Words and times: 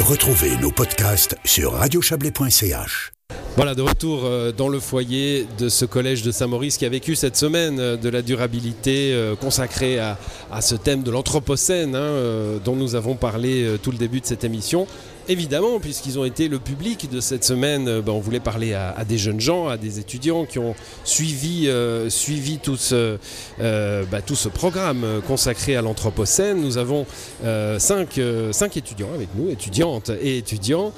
Retrouvez 0.00 0.56
nos 0.56 0.70
podcasts 0.70 1.36
sur 1.44 1.74
radiochablais.ch. 1.74 3.12
Voilà, 3.56 3.74
de 3.74 3.82
retour 3.82 4.22
euh, 4.24 4.50
dans 4.50 4.70
le 4.70 4.80
foyer 4.80 5.46
de 5.58 5.68
ce 5.68 5.84
collège 5.84 6.22
de 6.22 6.30
Saint-Maurice 6.30 6.78
qui 6.78 6.86
a 6.86 6.88
vécu 6.88 7.14
cette 7.14 7.36
semaine 7.36 7.78
euh, 7.78 7.96
de 7.98 8.08
la 8.08 8.22
durabilité 8.22 9.12
euh, 9.12 9.36
consacrée 9.36 9.98
à, 9.98 10.16
ce 10.62 10.74
thème 10.74 11.02
de 11.02 11.10
l'Anthropocène 11.10 11.94
hein, 11.94 12.58
dont 12.64 12.76
nous 12.76 12.94
avons 12.94 13.14
parlé 13.14 13.76
tout 13.82 13.90
le 13.90 13.98
début 13.98 14.20
de 14.20 14.26
cette 14.26 14.42
émission. 14.42 14.86
Évidemment, 15.28 15.78
puisqu'ils 15.80 16.18
ont 16.18 16.24
été 16.24 16.48
le 16.48 16.58
public 16.58 17.08
de 17.10 17.20
cette 17.20 17.44
semaine, 17.44 17.88
euh, 17.88 18.02
ben, 18.02 18.12
on 18.12 18.20
voulait 18.20 18.40
parler 18.40 18.74
à, 18.74 19.04
des 19.04 19.18
jeunes 19.18 19.40
gens, 19.40 19.68
à 19.68 19.76
des 19.76 19.98
étudiants 19.98 20.44
qui 20.44 20.58
ont 20.58 20.74
suivi, 21.04 21.68
euh, 21.68 22.08
suivi 22.10 22.58
tout, 22.58 22.76
ce, 22.76 23.18
euh, 23.60 24.04
ben, 24.10 24.22
tout 24.22 24.34
ce 24.34 24.48
programme 24.48 25.04
consacré 25.26 25.76
à 25.76 25.82
l'Anthropocène. 25.82 26.60
Nous 26.60 26.78
avons 26.78 27.06
cinq, 27.78 28.20
cinq, 28.52 28.76
étudiants 28.76 29.12
avec 29.14 29.28
nous, 29.34 29.50
étudiantes 29.50 30.10
et 30.20 30.38
étudiants. 30.38 30.92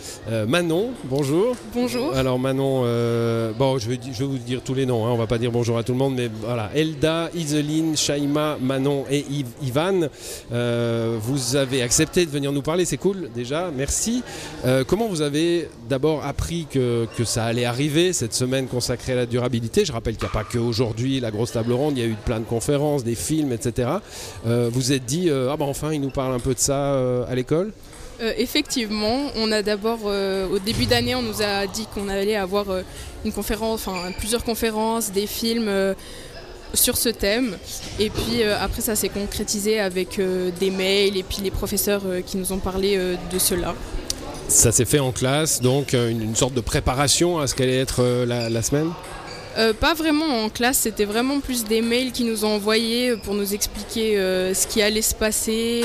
Manon, 0.47 0.91
bonjour. 1.05 1.57
Bonjour. 1.75 2.15
Alors 2.15 2.39
Manon, 2.39 2.83
bon, 3.59 3.79
je 3.79 3.89
vais, 3.89 3.99
je 4.13 4.19
vais, 4.19 4.25
vous 4.25 4.39
dire 4.39 4.61
tous 4.65 4.75
les 4.75 4.87
noms, 4.87 5.07
hein, 5.07 5.11
on 5.11 5.17
va 5.17 5.27
pas 5.27 5.39
dire 5.39 5.51
bonjour 5.51 5.79
à 5.79 5.83
tout 5.83 5.93
le 5.93 5.99
monde, 5.99 6.15
mais 6.17 6.31
voilà, 6.43 6.71
Elda, 6.75 7.31
Iseline, 7.35 7.97
Shaima, 7.97 8.59
Manon 8.61 9.05
et 9.11 9.25
Ivan, 9.63 10.09
vous 10.51 11.57
avez 11.57 11.83
accepté 11.83 12.27
de 12.27 12.31
venir 12.31 12.53
nous 12.53 12.63
parler, 12.63 12.85
c'est 12.85 12.99
cool 12.99 13.31
déjà, 13.35 13.71
merci. 13.75 14.12
Euh, 14.65 14.85
comment 14.87 15.09
vous 15.09 15.23
avez 15.23 15.69
d'abord 15.89 16.25
appris 16.25 16.67
que, 16.71 17.07
ça 17.25 17.45
allait 17.45 17.65
arriver, 17.65 18.13
cette 18.13 18.35
semaine 18.35 18.67
consacrée 18.67 19.13
à 19.13 19.17
la 19.17 19.27
durabilité? 19.27 19.85
Je 19.85 19.93
rappelle 19.93 20.17
qu'il 20.17 20.25
n'y 20.25 20.31
a 20.31 20.33
pas 20.33 20.45
qu'aujourd'hui 20.45 21.21
la 21.21 21.31
grosse 21.31 21.53
table 21.53 21.73
ronde, 21.73 21.97
il 21.97 22.01
y 22.01 22.07
a 22.07 22.09
eu 22.09 22.17
plein 22.25 22.41
de 22.41 22.45
conférences, 22.45 23.05
des 23.05 23.15
films, 23.15 23.53
etc. 23.53 23.89
Euh, 24.47 24.69
vous 24.73 24.93
êtes 24.93 25.05
dit, 25.05 25.29
euh, 25.31 25.51
ah 25.51 25.57
ben 25.57 25.67
enfin, 25.67 25.93
il 25.93 26.01
nous 26.01 26.11
parle 26.11 26.35
un 26.35 26.41
peu 26.41 26.55
de 26.55 26.59
ça 26.59 26.93
à 27.29 27.35
l'école? 27.35 27.73
Effectivement, 28.37 29.31
on 29.37 29.51
a 29.51 29.63
d'abord, 29.63 30.05
au 30.05 30.59
début 30.61 30.87
d'année, 30.87 31.15
on 31.17 31.23
nous 31.23 31.43
a 31.43 31.67
dit 31.67 31.87
qu'on 31.93 32.09
allait 32.09 32.37
avoir 32.37 32.67
une 33.25 33.33
conférence, 33.33 33.87
enfin 33.87 34.13
plusieurs 34.17 34.45
conférences, 34.45 35.11
des 35.11 35.27
films 35.27 35.69
sur 36.73 36.97
ce 36.97 37.09
thème. 37.09 37.57
Et 37.99 38.11
puis 38.11 38.45
après, 38.45 38.81
ça 38.81 38.95
s'est 38.95 39.09
concrétisé 39.09 39.81
avec 39.81 40.21
des 40.61 40.71
mails 40.71 41.17
et 41.17 41.25
puis 41.25 41.39
les 41.43 41.51
professeurs 41.51 42.03
qui 42.25 42.37
nous 42.37 42.53
ont 42.53 42.59
parlé 42.59 42.97
de 42.97 43.39
cela. 43.41 43.75
Ça 44.53 44.71
s'est 44.71 44.85
fait 44.85 44.99
en 44.99 45.13
classe, 45.13 45.63
donc 45.63 45.95
euh, 45.95 46.11
une, 46.11 46.37
sorte 46.37 46.53
de 46.53 46.61
préparation 46.61 47.39
à 47.39 47.47
ce 47.47 47.55
qu'allait 47.55 47.79
être 47.79 48.03
euh, 48.03 48.27
la, 48.27 48.63
semaine? 48.63 48.91
Euh, 49.57 49.73
pas 49.73 49.95
vraiment 49.95 50.45
en 50.45 50.51
classe, 50.51 50.81
c'était 50.81 51.07
vraiment 51.07 51.41
plus 51.41 51.65
des 51.65 51.81
mails 51.81 52.13
qui 52.13 52.25
nous 52.25 52.45
ont 52.45 52.57
envoyés 52.57 53.17
pour 53.17 53.33
nous 53.33 53.55
expliquer 53.55 54.17
ce 54.55 54.67
qui 54.67 54.83
allait 54.83 55.01
se 55.01 55.15
passer, 55.15 55.85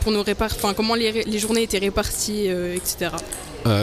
pour 0.00 0.10
nous 0.10 0.24
enfin 0.40 0.72
comment 0.74 0.94
les, 0.94 1.38
journées 1.38 1.64
étaient 1.64 1.78
réparties, 1.78 2.46
etc. 2.46 3.10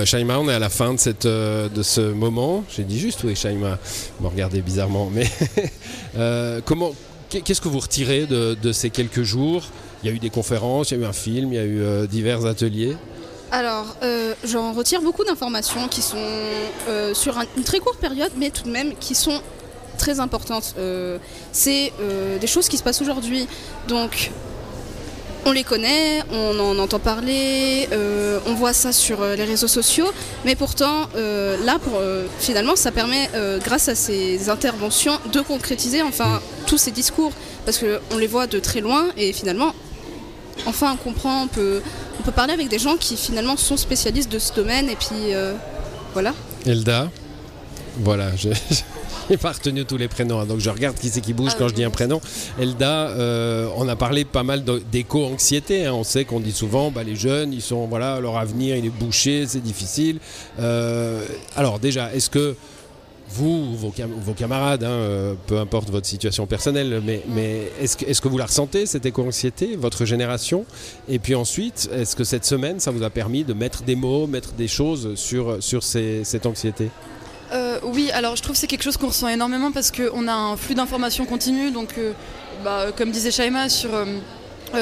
Shaima, 0.05 0.39
on 0.39 0.49
est 0.49 0.53
à 0.53 0.59
la 0.59 0.69
fin 0.69 0.95
de, 0.95 0.99
cette, 0.99 1.27
de 1.27 1.83
ce 1.83 2.01
moment. 2.01 2.63
J'ai 2.75 2.83
dit 2.83 2.99
juste 2.99 3.23
oui, 3.23 3.35
Shaima. 3.35 3.77
Me 4.21 4.27
regardez 4.27 4.61
bizarrement, 4.61 5.11
mais 5.13 5.27
comment, 6.65 6.93
qu'est-ce 7.29 7.61
que 7.61 7.69
vous 7.69 7.79
retirez 7.79 8.25
de, 8.25 8.57
de, 8.59 8.71
ces 8.71 8.89
quelques 8.89 9.23
jours? 9.23 9.63
Il 10.03 10.09
y 10.09 10.11
a 10.11 10.15
eu 10.15 10.19
des 10.19 10.31
conférences, 10.31 10.89
il 10.91 10.97
y 10.97 11.01
a 11.01 11.05
eu 11.05 11.07
un 11.07 11.13
film, 11.13 11.53
il 11.53 11.55
y 11.55 11.59
a 11.59 11.65
eu 11.65 12.07
divers 12.07 12.45
ateliers. 12.45 12.95
Alors, 13.51 13.95
euh, 14.03 14.35
j'en 14.43 14.73
retire 14.73 15.01
beaucoup 15.01 15.23
d'informations 15.23 15.87
qui 15.87 16.03
sont 16.03 16.17
euh, 16.87 17.15
sur 17.15 17.35
une 17.57 17.63
très 17.63 17.79
courte 17.79 17.99
période, 17.99 18.31
mais 18.37 18.51
tout 18.51 18.63
de 18.63 18.69
même 18.69 18.93
qui 18.99 19.15
sont 19.15 19.41
très 19.97 20.19
importantes. 20.19 20.75
Euh, 20.77 21.17
c'est 21.51 21.91
des 22.39 22.47
choses 22.47 22.69
qui 22.69 22.77
se 22.77 22.83
passent 22.83 23.01
aujourd'hui. 23.01 23.47
Donc, 23.87 24.31
on 25.45 25.51
les 25.51 25.63
connaît, 25.63 26.21
on 26.31 26.59
en 26.59 26.77
entend 26.77 26.99
parler, 26.99 27.89
on 28.45 28.53
voit 28.53 28.73
ça 28.73 28.91
sur 28.91 29.23
les 29.23 29.43
réseaux 29.43 29.67
sociaux, 29.67 30.11
mais 30.45 30.55
pourtant, 30.55 31.09
là, 31.15 31.79
pour, 31.79 31.99
finalement, 32.39 32.75
ça 32.75 32.91
permet, 32.91 33.29
grâce 33.63 33.87
à 33.87 33.95
ces 33.95 34.49
interventions, 34.49 35.17
de 35.33 35.41
concrétiser 35.41 36.01
enfin 36.01 36.41
tous 36.67 36.77
ces 36.77 36.91
discours, 36.91 37.31
parce 37.65 37.79
qu'on 37.79 38.17
les 38.17 38.27
voit 38.27 38.47
de 38.47 38.59
très 38.59 38.81
loin, 38.81 39.07
et 39.17 39.33
finalement, 39.33 39.73
enfin, 40.65 40.93
on 40.93 40.97
comprend, 40.97 41.43
on 41.43 41.47
peut 41.47 41.81
on 42.19 42.23
peut 42.23 42.31
parler 42.31 42.53
avec 42.53 42.67
des 42.67 42.79
gens 42.79 42.97
qui 42.97 43.15
finalement 43.15 43.55
sont 43.57 43.77
spécialistes 43.77 44.31
de 44.31 44.39
ce 44.39 44.53
domaine 44.53 44.89
et 44.89 44.95
puis 44.95 45.33
euh, 45.33 45.53
voilà. 46.13 46.33
Elda, 46.65 47.09
voilà, 47.99 48.31
j'ai 49.29 49.37
pas 49.37 49.51
retenu 49.51 49.85
tous 49.85 49.97
les 49.97 50.07
prénoms, 50.07 50.39
hein, 50.39 50.45
donc 50.45 50.59
je 50.59 50.69
regarde 50.69 50.97
qui 50.97 51.09
c'est 51.09 51.21
qui 51.21 51.33
bouge 51.33 51.51
ah, 51.53 51.55
quand 51.57 51.67
je 51.69 51.73
dis 51.73 51.83
un 51.83 51.89
prénom. 51.89 52.19
Elda, 52.59 53.09
euh, 53.09 53.69
on 53.77 53.87
a 53.87 53.95
parlé 53.95 54.25
pas 54.25 54.43
mal 54.43 54.63
d'éco-anxiété. 54.91 55.85
Hein. 55.85 55.93
On 55.93 56.03
sait 56.03 56.25
qu'on 56.25 56.39
dit 56.39 56.51
souvent, 56.51 56.91
bah, 56.91 57.03
les 57.03 57.15
jeunes, 57.15 57.53
ils 57.53 57.61
sont, 57.61 57.87
voilà, 57.87 58.19
leur 58.19 58.37
avenir, 58.37 58.75
il 58.75 58.85
est 58.85 58.89
bouché, 58.89 59.45
c'est 59.47 59.63
difficile. 59.63 60.19
Euh, 60.59 61.23
alors 61.55 61.79
déjà, 61.79 62.13
est-ce 62.13 62.29
que 62.29 62.55
vous, 63.29 63.75
vos, 63.75 63.93
vos 64.21 64.33
camarades, 64.33 64.83
hein, 64.83 64.89
euh, 64.89 65.33
peu 65.47 65.59
importe 65.59 65.89
votre 65.89 66.07
situation 66.07 66.47
personnelle, 66.47 67.01
mais, 67.05 67.21
mais 67.27 67.71
est-ce 67.79 67.97
que, 67.97 68.05
est 68.05 68.19
que, 68.19 68.27
vous 68.27 68.37
la 68.37 68.45
ressentez, 68.45 68.85
cette 68.85 69.05
éco-anxiété, 69.05 69.75
votre 69.75 70.05
génération? 70.05 70.65
Et 71.07 71.19
puis 71.19 71.35
ensuite, 71.35 71.89
est-ce 71.93 72.15
que 72.15 72.23
cette 72.23 72.45
semaine, 72.45 72.79
ça 72.79 72.91
vous 72.91 73.03
a 73.03 73.09
permis 73.09 73.43
de 73.43 73.53
mettre 73.53 73.83
des 73.83 73.95
mots, 73.95 74.25
mettre 74.25 74.53
des 74.53 74.67
choses 74.67 75.15
sur, 75.15 75.61
sur 75.61 75.83
cette 75.83 76.45
anxiété? 76.45 76.89
Euh, 77.53 77.79
Oui, 77.83 78.09
alors 78.11 78.35
je 78.35 78.41
trouve 78.41 78.53
que 78.53 78.59
c'est 78.59 78.67
quelque 78.67 78.83
chose 78.83 78.97
qu'on 78.97 79.07
ressent 79.07 79.27
énormément 79.27 79.71
parce 79.71 79.91
qu'on 79.91 80.27
a 80.27 80.33
un 80.33 80.57
flux 80.57 80.75
d'informations 80.75 81.25
continu, 81.25 81.71
donc 81.71 81.89
euh, 81.97 82.13
bah, 82.63 82.87
comme 82.95 83.11
disait 83.11 83.31
Shaima, 83.31 83.69
sur 83.69 83.91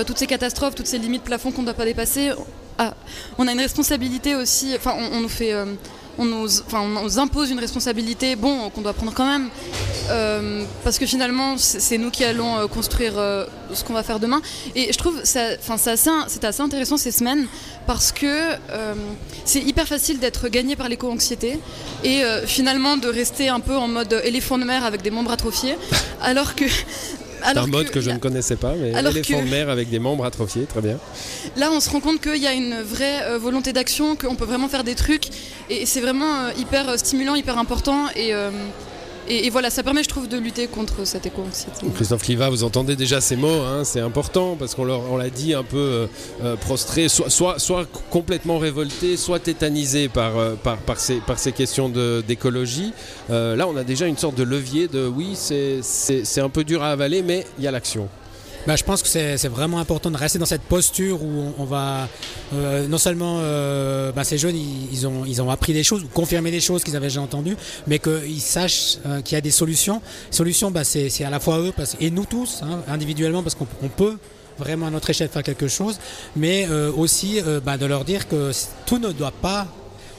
toutes 0.06 0.18
ces 0.18 0.28
catastrophes, 0.28 0.76
toutes 0.76 0.88
ces 0.88 1.00
limites 1.00 1.24
plafonds 1.24 1.52
qu'on 1.52 1.62
ne 1.62 1.68
doit 1.68 1.74
pas 1.74 1.86
dépasser, 1.86 2.32
ah, 2.78 2.94
on 3.38 3.48
a 3.48 3.52
une 3.52 3.60
responsabilité 3.60 4.36
aussi, 4.36 4.74
enfin 4.76 4.94
on, 5.12 5.22
nous 5.22 5.30
fait 5.30 5.54
on 6.18 6.26
nous, 6.26 7.20
impose 7.20 7.52
une 7.52 7.60
responsabilité, 7.60 8.36
bon, 8.36 8.70
qu'on 8.70 8.82
doit 8.82 8.94
prendre 8.94 9.14
quand 9.14 9.26
même, 9.26 9.50
euh, 10.10 10.64
parce 10.84 10.98
que 10.98 11.06
finalement, 11.06 11.58
c'est 11.58 11.98
nous 11.98 12.10
qui 12.10 12.24
allons 12.24 12.58
euh, 12.58 12.68
construire 12.68 13.14
euh, 13.18 13.46
ce 13.74 13.84
qu'on 13.84 13.94
va 13.94 14.04
faire 14.04 14.20
demain. 14.20 14.42
Et 14.76 14.92
je 14.92 14.98
trouve, 14.98 15.20
c'est 15.24 15.60
assez, 15.70 15.90
assez, 15.90 16.62
intéressant 16.62 16.98
ces 16.98 17.12
semaines, 17.12 17.48
parce 17.86 18.12
que 18.12 18.56
c'est 19.46 19.62
hyper 19.62 19.88
facile 19.88 20.20
d'être 20.20 20.50
gagné 20.50 20.76
par 20.76 20.90
l'éco-anxiété, 20.90 21.60
et 22.04 22.24
finalement 22.46 22.98
de 22.98 23.08
rester 23.08 23.50
un 23.50 23.60
peu 23.60 23.76
en 23.76 23.88
mode 23.88 24.22
éléphant 24.24 24.58
de 24.58 24.64
mer 24.64 24.84
avec 24.84 25.02
des 25.02 25.12
membres 25.12 25.32
atrophiés, 25.32 25.78
alors 26.22 26.56
que 26.56 26.66
c'est 27.44 27.58
un 27.58 27.68
mode 27.68 27.90
que, 27.90 28.02
je 28.02 28.10
ne 28.10 28.18
connaissais 28.18 28.56
pas, 28.56 28.74
mais 28.74 28.90
éléphant 28.90 29.42
de 29.42 29.50
mer 29.50 29.70
avec 29.70 29.90
des 29.90 30.00
membres 30.00 30.26
atrophiés, 30.26 30.66
très 30.66 30.82
bien. 30.82 30.98
Là, 31.56 31.70
on 31.72 31.80
se 31.80 31.90
rend 31.90 32.00
compte 32.00 32.22
qu'il 32.22 32.38
y 32.42 32.48
a 32.48 32.54
une 32.54 32.82
vraie 32.82 33.24
euh, 33.24 33.38
volonté 33.38 33.74
d'action, 33.74 34.16
qu'on 34.16 34.36
peut 34.36 34.46
vraiment 34.46 34.68
faire 34.68 34.84
des 34.84 34.96
trucs, 34.96 35.28
et 35.70 35.86
c'est 35.86 36.02
vraiment 36.02 36.46
euh, 36.46 36.52
hyper 36.58 36.90
euh, 36.90 36.98
stimulant, 36.98 37.36
hyper 37.36 37.58
important, 37.58 38.08
et, 38.16 38.34
et, 39.30 39.50
voilà, 39.50 39.70
ça 39.70 39.84
permet, 39.84 40.04
je 40.04 40.10
trouve, 40.10 40.30
de 40.30 40.38
lutter 40.38 40.68
contre 40.68 41.06
cette 41.06 41.26
éco-anxiété. 41.26 41.86
Christophe 41.96 42.24
Cliva, 42.24 42.50
vous 42.50 42.64
entendez 42.64 42.96
déjà 42.96 43.20
ces 43.20 43.36
mots, 43.36 43.62
hein, 43.62 43.84
c'est 43.84 44.00
important 44.00 44.56
parce 44.58 44.74
qu'on 44.74 44.90
on 44.90 45.18
l'a 45.18 45.30
dit 45.30 45.54
un 45.54 45.64
peu 45.64 45.78
euh, 45.78 46.08
euh, 46.44 46.56
prostré, 46.56 47.10
soit, 47.10 47.60
soit, 47.60 47.86
complètement 48.10 48.58
révolté, 48.58 49.18
soit 49.18 49.40
tétanisé 49.40 50.08
par, 50.08 50.38
euh, 50.38 50.56
par, 50.56 50.78
par, 50.78 51.00
ces, 51.00 51.18
par 51.18 51.40
ces 51.40 51.52
questions 51.52 51.90
d'écologie. 51.90 52.94
là, 53.30 53.68
on 53.68 53.76
a 53.76 53.84
déjà 53.84 54.08
une 54.08 54.18
sorte 54.18 54.36
de 54.36 54.44
levier 54.44 54.88
de 54.88 55.08
oui, 55.08 55.36
c'est 55.36 56.42
un 56.42 56.50
peu 56.50 56.64
dur 56.64 56.82
à 56.84 56.92
avaler, 56.92 57.22
mais 57.22 57.46
il 57.58 57.66
y 57.66 57.68
a 57.68 57.72
l'action. 57.72 58.08
Bah, 58.68 58.76
je 58.76 58.84
pense 58.84 59.02
que 59.02 59.08
c'est 59.08 59.48
vraiment 59.48 59.80
important 59.80 60.12
de 60.12 60.18
rester 60.18 60.40
dans 60.40 60.46
cette 60.46 60.62
posture 60.62 61.24
où 61.24 61.54
on, 61.58 61.64
va 61.64 62.10
euh, 62.54 62.86
non 62.90 62.98
seulement 62.98 63.38
euh, 63.40 64.12
bah, 64.12 64.26
ces 64.26 64.38
jeunes 64.38 64.58
ils, 64.58 65.08
ont, 65.08 65.50
appris 65.50 65.72
des 65.72 65.84
choses 65.84 66.04
ou 66.04 66.08
confirmé 66.08 66.52
des 66.52 66.60
choses 66.60 66.84
qu'ils 66.84 66.98
avaient 66.98 67.08
déjà 67.08 67.22
entendues, 67.22 67.56
mais 67.88 67.98
qu'ils 68.00 68.42
sachent 68.42 68.98
euh, 69.06 69.22
qu'il 69.22 69.36
y 69.36 69.38
a 69.38 69.42
des 69.42 69.52
solutions. 69.52 70.02
Solutions, 70.32 70.70
bah, 70.70 70.84
c'est 70.84 71.24
à 71.24 71.30
la 71.30 71.40
fois 71.40 71.60
eux 71.60 71.72
et 72.02 72.12
nous 72.12 72.26
tous 72.26 72.62
hein, 72.62 72.82
individuellement 72.90 73.42
parce 73.42 73.56
qu'on 73.56 73.88
peut 73.88 74.18
vraiment 74.60 74.88
à 74.88 74.90
notre 74.90 75.10
échelle 75.10 75.30
faire 75.30 75.44
quelque 75.44 75.70
chose, 75.70 75.98
mais 76.36 76.68
aussi 76.68 77.40
de 77.42 77.86
leur 77.86 78.04
dire 78.04 78.28
que 78.28 78.52
tout 78.86 78.98
ne 78.98 79.14
doit 79.14 79.32
pas 79.32 79.68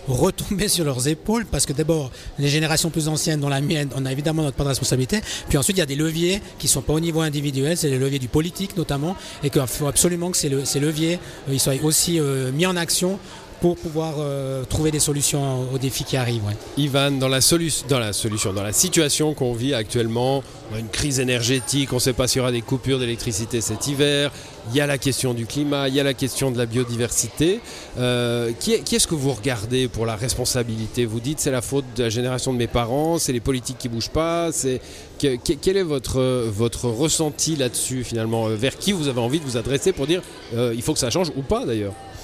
retomber 0.09 0.69
sur 0.69 0.85
leurs 0.85 1.09
épaules 1.09 1.47
parce 1.47 1.67
que 1.67 1.73
d'abord, 1.73 2.11
les 2.39 2.49
générations 2.49 2.91
plus 2.91 3.09
anciennes, 3.09 3.41
dont 3.41 3.49
la 3.49 3.61
mienne, 3.61 3.89
on 3.95 4.07
a 4.07 4.13
évidemment 4.13 4.43
notre 4.43 4.57
part 4.57 4.67
de 4.67 4.71
responsabilité. 4.71 5.21
Puis 5.49 5.59
ensuite, 5.59 5.77
il 5.77 5.81
y 5.81 5.83
a 5.83 5.87
des 5.87 5.97
leviers 5.97 6.41
qui 6.59 6.67
ne 6.67 6.71
sont 6.71 6.83
pas 6.83 6.93
au 6.93 7.01
niveau 7.01 7.21
individuel, 7.21 7.77
c'est 7.77 7.91
les 7.91 7.99
leviers 7.99 8.19
du 8.19 8.29
politique 8.29 8.77
notamment, 8.77 9.17
et 9.43 9.51
qu'il 9.51 9.67
faut 9.67 9.87
absolument 9.87 10.31
que 10.31 10.37
ces, 10.37 10.49
leviers 10.81 11.19
euh, 11.51 11.59
soient 11.59 11.75
aussi 11.83 12.21
euh, 12.21 12.53
mis 12.53 12.67
en 12.67 12.77
action 12.77 13.19
pour 13.61 13.77
pouvoir 13.77 14.15
euh, 14.19 14.65
trouver 14.65 14.91
des 14.91 15.01
solutions 15.01 15.67
aux 15.73 15.79
défis 15.79 16.05
qui 16.05 16.17
arrivent. 16.17 16.43
Ivan, 16.77 17.11
dans 17.13 17.29
la, 17.29 17.41
solution, 17.41 17.87
dans 17.89 18.63
la 18.63 18.73
situation 18.73 19.35
qu'on 19.35 19.53
vit 19.53 19.75
actuellement, 19.75 20.43
on 20.71 20.77
a 20.77 20.79
une 20.79 20.89
crise 20.89 21.19
énergétique, 21.19 21.93
on 21.93 21.97
ne 21.97 22.01
sait 22.01 22.13
pas 22.13 22.29
s'il 22.29 22.39
y 22.39 22.41
aura 22.41 22.53
des 22.53 22.63
coupures 22.63 22.99
d'électricité 22.99 23.61
cet 23.61 23.87
hiver, 23.87 24.31
il 24.71 24.77
y 24.77 24.81
a 24.81 24.87
la 24.87 24.99
question 24.99 25.35
du 25.35 25.47
climat, 25.47 25.89
il 25.89 25.95
y 25.95 26.01
a 26.01 26.05
la 26.05 26.15
question 26.15 26.51
de 26.51 26.59
la 26.59 26.67
biodiversité. 26.67 27.61
Euh, 27.99 28.53
qui, 28.59 28.75
est, 28.75 28.99
ce 28.99 29.07
que 29.07 29.15
vous 29.15 29.33
regardez 29.33 29.89
pour 29.89 30.07
la 30.07 30.15
responsabilité? 30.15 31.07
Vous 31.07 31.21
dites 31.21 31.41
c'est 31.41 31.51
la 31.51 31.63
faute 31.63 31.85
de 31.97 32.05
la 32.05 32.11
génération 32.11 32.53
de 32.53 32.59
mes 32.59 32.67
parents, 32.67 33.19
c'est 33.19 33.33
les 33.33 33.41
politiques 33.41 33.79
qui 33.79 33.89
bougent 33.89 34.11
pas. 34.11 34.53
C'est 34.53 34.81
quel 35.19 35.77
est 35.77 35.83
votre, 35.83 36.21
votre 36.49 36.87
ressenti 36.87 37.57
là-dessus 37.57 38.05
finalement? 38.05 38.49
Vers 38.49 38.77
qui 38.77 38.93
vous 38.93 39.09
avez 39.09 39.21
envie 39.21 39.41
de 39.41 39.45
vous 39.45 39.57
adresser 39.57 39.93
pour 39.93 40.07
dire 40.07 40.23
euh, 40.55 40.73
il 40.77 40.83
faut 40.83 40.93
que 40.93 40.99
ça 40.99 41.11
change 41.11 41.33
ou 41.37 41.43
pas 41.43 41.65
d'ailleurs? 41.65 41.95
Euh, 41.95 42.18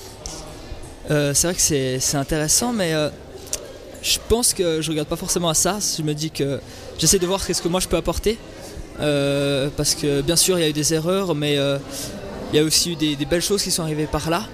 c'est 1.09 1.43
vrai 1.45 1.55
que 1.55 1.61
c'est 1.61 2.17
intéressant, 2.17 2.73
mais 2.73 2.95
euh, 2.95 3.09
je 4.03 4.19
pense 4.29 4.55
que 4.55 4.81
je 4.81 4.91
regarde 4.91 5.09
pas 5.09 5.17
forcément 5.17 5.49
à 5.49 5.55
ça. 5.55 5.79
Je 5.97 6.03
me 6.03 6.15
dis 6.15 6.31
que 6.31 6.61
j'essaie 6.99 7.19
de 7.19 7.27
voir 7.27 7.43
ce 7.43 7.61
que 7.61 7.69
moi 7.69 7.81
je 7.81 7.89
peux 7.89 7.97
apporter. 7.97 8.39
Euh, 9.01 9.69
parce 9.77 9.95
que 9.95 10.21
bien 10.21 10.37
sûr, 10.37 10.59
il 10.59 10.63
y 10.63 10.65
a 10.65 10.69
eu 10.69 10.73
des 10.73 10.95
erreurs, 10.95 11.35
mais 11.35 11.55
il 12.53 12.57
y 12.57 12.59
a 12.59 12.65
aussi 12.65 12.93
eu 12.93 12.97
des, 12.97 13.17
belles 13.25 13.43
choses 13.43 13.63
qui 13.63 13.71
sont 13.71 13.83
arrivées 13.83 14.07
par 14.07 14.31
là. 14.31 14.47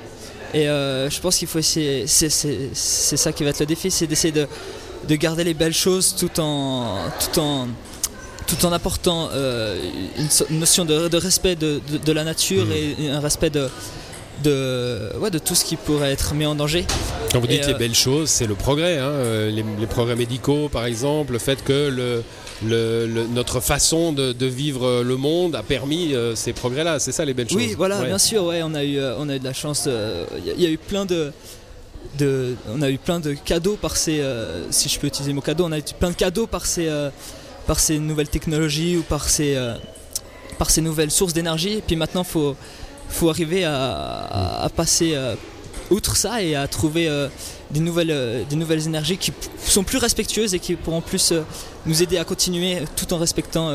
Et 0.54 0.64
je 0.64 1.20
pense 1.20 1.36
qu'il 1.36 1.48
faut 1.48 1.58
essayer, 1.58 2.06
c'est 2.06 2.28
ça 3.16 3.32
qui 3.32 3.44
va 3.44 3.50
être 3.50 3.60
le 3.60 3.66
défi, 3.66 3.90
c'est 3.90 4.06
d'essayer 4.06 4.32
de, 4.32 5.14
garder 5.16 5.44
les 5.44 5.54
belles 5.54 5.74
choses 5.74 6.14
tout 6.16 6.40
en, 6.40 6.96
tout 7.20 7.40
en, 7.40 7.68
tout 8.46 8.66
en 8.66 8.72
apportant 8.72 9.30
une, 9.30 10.58
notion 10.58 10.84
de, 10.84 11.16
respect 11.16 11.54
de, 11.54 12.12
la 12.12 12.24
nature 12.24 12.66
mmh. 12.66 13.02
et 13.02 13.10
un 13.10 13.20
respect 13.20 13.50
de, 13.50 13.68
de, 14.42 15.10
ouais, 15.18 15.30
de 15.30 15.38
tout 15.38 15.54
ce 15.54 15.64
qui 15.64 15.76
pourrait 15.76 16.12
être 16.12 16.34
mis 16.34 16.46
en 16.46 16.54
danger. 16.54 16.84
Quand 17.32 17.40
vous 17.40 17.46
dites 17.46 17.66
les 17.66 17.74
euh, 17.74 17.78
belles 17.78 17.94
choses, 17.94 18.28
c'est 18.28 18.46
le 18.46 18.54
progrès, 18.54 18.98
hein, 18.98 19.08
euh, 19.08 19.50
les, 19.50 19.86
progrès 19.86 20.16
médicaux 20.16 20.68
par 20.68 20.84
exemple, 20.84 21.32
le 21.32 21.38
fait 21.38 21.62
que 21.62 21.88
le, 21.88 22.24
le, 22.64 23.26
notre 23.32 23.60
façon 23.60 24.12
de, 24.12 24.46
vivre 24.46 25.02
le 25.02 25.16
monde 25.16 25.54
a 25.54 25.62
permis 25.62 26.14
euh, 26.14 26.34
ces 26.34 26.52
progrès-là, 26.52 26.98
c'est 26.98 27.12
ça 27.12 27.24
les 27.24 27.34
belles 27.34 27.48
choses. 27.48 27.56
Oui, 27.56 27.74
voilà, 27.76 28.02
bien 28.02 28.18
sûr, 28.18 28.44
ouais, 28.44 28.62
on, 28.62 28.74
a 28.74 28.84
eu, 28.84 29.00
on 29.18 29.28
a 29.28 29.36
eu 29.36 29.38
de 29.38 29.44
la 29.44 29.52
chance, 29.52 29.88
il 30.46 30.60
y, 30.60 30.66
a 30.66 30.70
eu 30.70 30.78
plein 30.78 31.04
de, 31.04 31.32
de, 32.18 32.56
on 32.68 32.82
a 32.82 32.90
eu 32.90 32.98
plein 32.98 33.20
de 33.20 33.34
cadeaux 33.34 33.76
par 33.76 33.96
ces, 33.96 34.22
si 34.70 34.88
je 34.88 34.98
peux 34.98 35.06
utiliser 35.06 35.30
le 35.30 35.36
mot 35.36 35.40
cadeau, 35.40 35.64
on 35.66 35.72
a 35.72 35.78
eu 35.78 35.82
plein 35.98 36.10
de 36.10 36.16
cadeaux 36.16 36.46
par 36.46 36.66
ces, 36.66 36.88
par 37.66 37.78
ces 37.78 37.98
nouvelles 37.98 38.28
technologies 38.28 38.96
ou 38.96 39.02
par 39.02 39.28
ces, 39.28 39.56
par 40.58 40.70
ces 40.70 40.80
nouvelles 40.80 41.10
sources 41.10 41.32
d'énergie, 41.32 41.74
et 41.74 41.82
puis 41.82 41.96
maintenant 41.96 42.22
il 42.22 42.30
faut 42.30 42.56
faut 43.10 43.28
arriver 43.28 43.64
à, 43.64 44.68
passer 44.74 45.12
euh, 45.14 45.34
outre 45.90 46.16
ça 46.16 46.42
et 46.42 46.54
à 46.54 46.66
trouver 46.68 47.08
euh, 47.08 47.28
des, 47.70 47.80
nouvelles, 47.80 48.10
euh, 48.10 48.42
des 48.48 48.56
nouvelles 48.56 48.86
énergies 48.86 49.18
qui 49.18 49.32
sont 49.64 49.84
plus 49.84 49.98
respectueuses 49.98 50.54
et 50.54 50.58
qui 50.58 50.76
pourront 50.76 51.00
plus 51.00 51.32
nous 51.86 52.02
aider 52.02 52.18
à 52.18 52.24
continuer 52.24 52.78
tout 52.96 53.12
en 53.12 53.18
respectant 53.18 53.72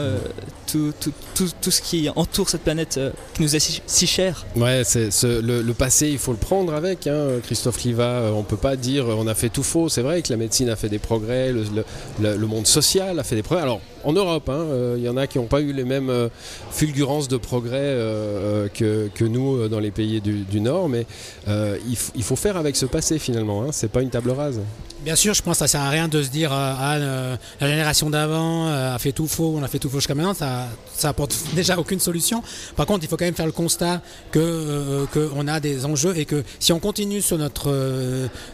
tout, 0.67 0.93
tout, 0.99 1.11
tout, 1.33 1.49
tout, 1.61 1.71
ce 1.71 1.81
qui 1.81 2.07
entoure 2.15 2.49
cette 2.49 2.61
planète 2.61 2.99
qui 3.33 3.41
nous 3.41 3.55
est 3.55 3.81
si, 3.85 4.07
chère. 4.07 4.45
Ouais, 4.55 4.83
c'est 4.85 5.09
le, 5.23 5.71
passé, 5.73 6.09
il 6.09 6.19
faut 6.19 6.31
le 6.31 6.37
prendre 6.37 6.73
avec. 6.73 7.07
Hein. 7.07 7.39
Christophe 7.43 7.83
Liva, 7.83 8.31
on 8.33 8.43
peut 8.43 8.57
pas 8.57 8.75
dire 8.75 9.07
on 9.07 9.27
a 9.27 9.33
fait 9.35 9.49
tout 9.49 9.63
faux. 9.63 9.89
C'est 9.89 10.01
vrai 10.01 10.21
que 10.21 10.31
la 10.31 10.37
médecine 10.37 10.69
a 10.69 10.75
fait 10.75 10.89
des 10.89 10.99
progrès, 10.99 11.51
le, 11.51 11.85
le 12.19 12.47
monde 12.47 12.67
social 12.67 13.19
a 13.19 13.23
fait 13.23 13.35
des 13.35 13.43
progrès. 13.43 13.67
En 14.05 14.13
Europe. 14.13 14.43
Il 14.47 14.51
hein, 14.51 14.55
euh, 14.55 14.97
y 14.99 15.09
en 15.09 15.17
a 15.17 15.27
qui 15.27 15.39
n'ont 15.39 15.47
pas 15.47 15.61
eu 15.61 15.73
les 15.73 15.83
mêmes 15.83 16.09
euh, 16.09 16.29
fulgurances 16.71 17.27
de 17.27 17.37
progrès 17.37 17.79
euh, 17.81 18.69
que, 18.69 19.25
nous 19.25 19.67
dans 19.67 19.79
les 19.79 19.91
pays 19.91 20.21
du, 20.21 20.61
Nord, 20.61 20.87
mais 20.87 21.05
il, 21.47 22.23
faut 22.23 22.35
faire 22.35 22.57
avec 22.57 22.75
ce 22.75 22.85
passé 22.85 23.19
finalement. 23.19 23.63
Hein, 23.63 23.69
c'est 23.71 23.91
pas 23.91 24.01
une 24.01 24.09
table 24.09 24.31
rase. 24.31 24.61
Bien 25.03 25.15
sûr, 25.15 25.33
je 25.33 25.41
pense 25.41 25.55
que 25.55 25.59
ça 25.59 25.67
sert 25.67 25.81
à 25.81 25.89
rien 25.89 26.07
de 26.07 26.23
se 26.23 26.29
dire 26.29 26.51
ah, 26.51 26.97
la 26.97 27.67
génération 27.67 28.09
d'avant 28.09 28.67
a 28.67 28.97
fait 28.99 29.11
tout 29.11 29.27
faux, 29.27 29.55
on 29.57 29.63
a 29.63 29.67
fait 29.67 29.79
tout 29.79 29.89
faux 29.89 29.97
jusqu'à 29.97 30.15
maintenant. 30.15 30.33
Ça, 30.33 30.67
ça 30.95 31.09
apporte 31.09 31.35
déjà 31.55 31.77
aucune 31.79 31.99
solution. 31.99 32.43
Par 32.75 32.85
contre, 32.85 33.03
il 33.03 33.07
faut 33.07 33.17
quand 33.17 33.25
même 33.25 33.35
faire 33.35 33.45
le 33.45 33.51
constat 33.51 34.01
que 34.31 35.05
qu'on 35.13 35.47
a 35.47 35.59
des 35.59 35.85
enjeux 35.85 36.17
et 36.17 36.25
que 36.25 36.43
si 36.59 36.71
on 36.71 36.79
continue 36.79 37.21
sur 37.21 37.37
notre 37.37 37.71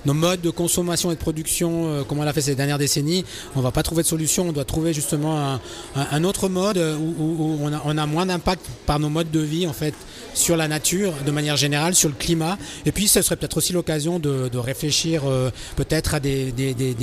nos 0.05 0.13
modes 0.13 0.41
de 0.41 0.49
consommation 0.49 1.11
et 1.11 1.15
de 1.15 1.19
production 1.19 2.03
comme 2.07 2.19
on 2.19 2.23
l'a 2.23 2.33
fait 2.33 2.41
ces 2.41 2.55
dernières 2.55 2.79
décennies, 2.79 3.25
on 3.55 3.61
va 3.61 3.71
pas 3.71 3.83
trouver 3.83 4.03
de 4.03 4.07
solution. 4.07 4.47
On 4.49 4.53
doit 4.53 4.65
trouver 4.65 4.93
justement 4.93 5.40
un, 5.41 6.23
autre 6.23 6.49
mode 6.49 6.77
où, 6.77 7.59
on, 7.61 7.97
a, 7.97 8.05
moins 8.05 8.25
d'impact 8.25 8.65
par 8.85 8.99
nos 8.99 9.09
modes 9.09 9.31
de 9.31 9.39
vie 9.39 9.67
en 9.67 9.73
fait 9.73 9.93
sur 10.33 10.57
la 10.57 10.67
nature 10.67 11.13
de 11.25 11.31
manière 11.31 11.57
générale, 11.57 11.95
sur 11.95 12.09
le 12.09 12.15
climat. 12.15 12.57
Et 12.85 12.91
puis 12.91 13.07
ce 13.07 13.21
serait 13.21 13.35
peut-être 13.35 13.57
aussi 13.57 13.73
l'occasion 13.73 14.19
de, 14.19 14.49
réfléchir 14.57 15.23
euh, 15.25 15.49
peut-être 15.75 16.13
à 16.13 16.19
des, 16.19 16.53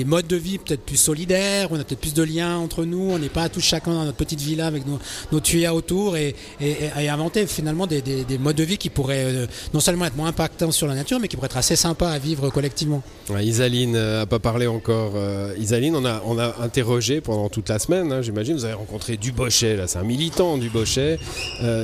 modes 0.07 0.27
de 0.27 0.37
vie 0.37 0.59
peut-être 0.59 0.83
plus 0.83 0.97
solidaires, 0.97 1.69
on 1.71 1.81
a 1.81 1.85
peut-être 1.85 2.01
plus 2.01 2.15
de 2.15 2.23
liens 2.23 2.57
entre 2.57 2.85
nous, 2.85 3.11
on 3.11 3.19
n'est 3.19 3.29
pas 3.29 3.49
tous 3.49 3.61
chacun 3.61 3.93
dans 3.93 4.05
notre 4.05 4.17
petite 4.17 4.41
villa 4.41 4.67
avec 4.67 4.87
nos, 4.87 4.99
nos 5.33 5.41
tuyaux 5.41 5.73
autour 5.73 6.17
et, 6.17 6.35
inventer 7.09 7.47
finalement 7.47 7.87
des, 7.87 8.03
modes 8.39 8.57
de 8.57 8.63
vie 8.63 8.79
qui 8.79 8.91
pourraient 8.91 9.25
euh, 9.25 9.47
non 9.75 9.81
seulement 9.81 10.05
être 10.05 10.17
moins 10.17 10.29
impactants 10.29 10.71
sur 10.71 10.87
la 10.87 10.95
nature, 10.95 11.19
mais 11.21 11.29
qui 11.29 11.37
pourraient 11.37 11.47
être 11.47 11.57
assez 11.57 11.77
sympas 11.77 12.11
à 12.11 12.19
vivre 12.19 12.51
collectivement. 12.51 13.03
Isaline 13.41 13.93
n'a 13.93 13.99
euh, 13.99 14.27
pas 14.27 14.39
parlé 14.39 14.67
encore. 14.67 15.13
Isaline, 15.59 15.97
on 15.97 16.05
a, 16.05 16.23
on 16.27 16.39
a 16.39 16.55
interrogé 16.63 17.21
pendant 17.21 17.49
toute 17.49 17.69
la 17.69 17.79
semaine, 17.79 18.13
hein, 18.13 18.23
j'imagine, 18.29 18.55
vous 18.55 18.65
avez 18.67 18.75
rencontré 18.75 19.17
Dubochet, 19.17 19.77
là 19.77 19.87
c'est 19.87 19.99
un 19.99 20.05
militant 20.05 20.59
Dubochet, 20.59 21.19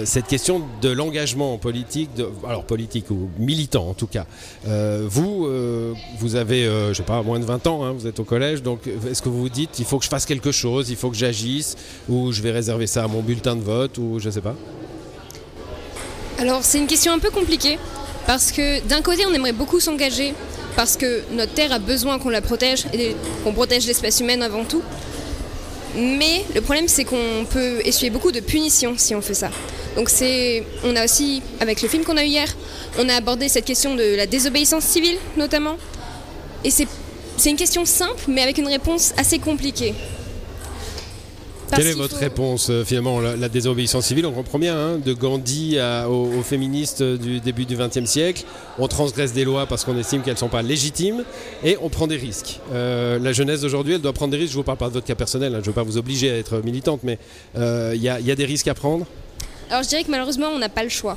cette 0.05 0.27
question 0.27 0.63
de 0.83 0.91
l'engagement 0.91 1.57
politique, 1.57 2.11
alors 2.47 2.65
politique 2.65 3.11
ou 3.11 3.31
militant 3.39 3.89
en 3.89 3.95
tout 3.95 4.07
cas. 4.07 4.27
Euh, 4.69 5.07
vous, 5.09 5.47
euh, 5.47 5.95
vous 6.19 6.37
avez, 6.37 6.67
euh, 6.67 6.89
je 6.91 6.99
sais 6.99 7.03
pas, 7.03 7.23
moins 7.23 7.41
de 7.41 7.45
20 7.45 7.67
ans, 7.67 7.85
hein, 7.85 7.93
vous 7.93 8.07
êtes 8.07 8.21
au 8.21 8.25
collège, 8.25 8.63
donc 8.63 8.81
est-ce 9.11 9.23
que 9.23 9.29
vous 9.29 9.41
vous 9.41 9.49
dites, 9.49 9.79
il 9.79 9.85
faut 9.85 9.99
que 9.99 10.05
je 10.05 10.11
fasse 10.11 10.27
quelque 10.27 10.53
chose, 10.53 10.91
il 10.91 10.97
faut 10.97 11.11
que 11.11 11.17
j'agisse, 11.17 11.77
ou 12.09 12.33
je 12.33 12.43
vais 12.43 12.51
réserver 12.51 12.87
ça 12.87 13.05
à 13.05 13.09
mon 13.09 13.23
bulletin 13.23 13.57
de 13.57 13.63
vote, 13.63 13.97
ou 13.99 14.19
je 14.19 14.29
sais 14.31 14.41
pas? 14.41 14.55
Alors 16.39 16.63
c'est 16.63 16.79
une 16.79 16.87
question 16.87 17.13
un 17.13 17.19
peu 17.19 17.31
compliquée, 17.31 17.79
parce 18.27 18.53
que 18.53 18.87
d'un 18.87 19.01
côté 19.01 19.25
on 19.27 19.33
aimerait 19.33 19.53
beaucoup 19.53 19.81
s'engager, 19.81 20.35
parce 20.77 20.97
que 20.97 21.23
notre 21.33 21.55
Terre 21.55 21.73
a 21.73 21.79
besoin 21.79 22.19
qu'on 22.19 22.31
la 22.31 22.43
protège, 22.43 22.85
et 22.93 23.17
qu'on 23.45 23.53
protège 23.53 23.87
l'espèce 23.87 24.21
humaine 24.21 24.43
avant 24.43 24.65
tout. 24.65 24.83
Mais 25.97 26.45
le 26.55 26.61
problème, 26.61 26.89
c'est 26.89 27.05
qu'on 27.05 27.47
peut 27.49 27.81
essuyer 27.85 28.11
beaucoup 28.11 28.33
de 28.33 28.41
punitions 28.41 28.95
si 28.97 29.15
on 29.15 29.21
fait 29.21 29.35
ça. 29.35 29.51
Donc 29.97 30.09
c'est, 30.09 30.65
on 30.83 30.97
a 30.97 31.05
aussi, 31.05 31.41
avec 31.61 31.83
le 31.83 31.89
film 31.89 32.05
qu'on 32.05 32.17
a 32.17 32.25
eu 32.25 32.29
hier, 32.29 32.49
on 32.99 33.09
a 33.09 33.15
abordé 33.15 33.49
cette 33.49 33.65
question 33.65 33.95
de 33.95 34.17
la 34.17 34.27
désobéissance 34.27 34.85
civile 34.85 35.17
notamment. 35.37 35.77
Et 36.65 36.71
c'est, 36.71 36.89
une 37.47 37.57
question 37.57 37.85
simple, 37.85 38.25
mais 38.29 38.43
avec 38.43 38.59
une 38.59 38.67
réponse 38.67 39.13
assez 39.17 39.39
compliquée. 39.39 39.95
Quelle 41.77 41.87
est 41.87 41.93
votre 41.93 42.17
réponse 42.17 42.69
euh, 42.71 42.85
finalement 42.85 43.21
la, 43.21 43.49
désobéissance 43.49 44.07
civile, 44.07 44.27
on 44.27 44.33
comprend 44.33 44.59
bien, 44.59 44.77
hein, 44.77 44.99
de 44.99 45.13
Gandhi 45.13 45.79
aux, 46.09 46.43
féministes 46.43 47.03
du 47.03 47.41
début 47.41 47.65
du 47.65 47.77
XXe 47.77 48.05
siècle, 48.05 48.45
on 48.79 48.89
transgresse 48.89 49.33
des 49.33 49.45
lois 49.45 49.67
parce 49.67 49.85
qu'on 49.85 49.97
estime 49.99 50.23
qu'elles 50.23 50.35
ne 50.35 50.39
sont 50.39 50.49
pas 50.49 50.63
légitimes 50.63 51.25
et 51.63 51.77
on 51.81 51.89
prend 51.89 52.07
des 52.07 52.17
risques. 52.17 52.61
Euh, 52.73 53.19
la 53.19 53.33
jeunesse 53.33 53.61
d'aujourd'hui, 53.61 53.95
elle 53.95 54.01
doit 54.01 54.13
prendre 54.13 54.33
des 54.33 54.39
risques, 54.39 54.53
je 54.53 54.59
ne 54.59 54.61
vous 54.63 54.67
parle 54.67 54.79
pas 54.79 54.89
de 54.89 54.95
votre 54.95 55.07
cas 55.07 55.15
personnel, 55.15 55.55
hein, 55.55 55.59
je 55.59 55.63
ne 55.63 55.67
veux 55.67 55.73
pas 55.73 55.83
vous 55.83 55.97
obliger 55.97 56.31
à 56.31 56.37
être 56.37 56.59
militante, 56.65 57.01
mais 57.03 57.19
euh, 57.57 57.93
il 57.95 58.03
y, 58.03 58.09
a 58.09 58.21
des 58.21 58.45
risques 58.45 58.69
à 58.69 58.75
prendre? 58.75 59.07
Alors 59.71 59.83
je 59.83 59.89
dirais 59.89 60.05
que 60.05 60.11
malheureusement, 60.11 60.49
on 60.49 60.59
n'a 60.59 60.69
pas 60.69 60.83
le 60.83 60.91
choix. 60.91 61.17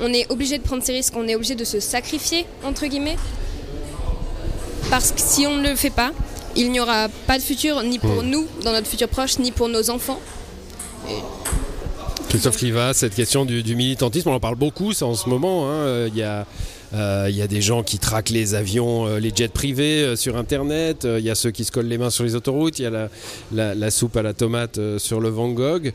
On 0.00 0.12
est 0.12 0.30
obligé 0.30 0.58
de 0.58 0.62
prendre 0.62 0.82
ces 0.82 0.92
risques, 0.92 1.14
on 1.16 1.28
est 1.28 1.34
obligé 1.34 1.54
de 1.54 1.64
se 1.64 1.80
sacrifier, 1.80 2.46
entre 2.64 2.86
guillemets, 2.86 3.16
parce 4.90 5.12
que 5.12 5.20
si 5.20 5.46
on 5.46 5.56
ne 5.56 5.68
le 5.68 5.76
fait 5.76 5.90
pas, 5.90 6.12
il 6.56 6.70
n'y 6.70 6.80
aura 6.80 7.08
pas 7.26 7.38
de 7.38 7.42
futur 7.42 7.82
ni 7.82 7.98
pour 7.98 8.22
nous, 8.22 8.46
dans 8.64 8.72
notre 8.72 8.86
futur 8.86 9.08
proche, 9.08 9.38
ni 9.38 9.52
pour 9.52 9.68
nos 9.68 9.90
enfants. 9.90 10.20
Christophe 12.28 12.62
Liva, 12.62 12.94
cette 12.94 13.14
question 13.14 13.44
du, 13.44 13.76
militantisme, 13.76 14.30
on 14.30 14.34
en 14.34 14.40
parle 14.40 14.56
beaucoup 14.56 14.92
en 15.02 15.14
ce 15.14 15.28
moment. 15.28 15.70
Hein. 15.70 16.06
Il, 16.06 16.16
y 16.16 16.22
a, 16.22 16.46
euh, 16.94 17.26
il 17.28 17.38
y, 17.38 17.46
des 17.48 17.62
gens 17.62 17.82
qui 17.82 17.98
traquent 17.98 18.30
les 18.30 18.54
avions, 18.54 19.06
euh, 19.06 19.18
les 19.18 19.32
jets 19.34 19.48
privés 19.48 20.02
euh, 20.02 20.16
sur 20.16 20.36
Internet. 20.36 21.06
il 21.06 21.24
y 21.24 21.30
a 21.30 21.34
ceux 21.34 21.50
qui 21.50 21.64
se 21.64 21.72
collent 21.72 21.86
les 21.86 21.98
mains 21.98 22.10
sur 22.10 22.24
les 22.24 22.34
autoroutes. 22.34 22.78
Il 22.78 22.82
y 22.82 22.86
a 22.86 23.08
la, 23.52 23.90
soupe 23.90 24.16
à 24.16 24.22
la 24.22 24.34
tomate 24.34 24.78
sur 24.98 25.20
le 25.20 25.28
Van 25.28 25.50
Gogh. 25.50 25.92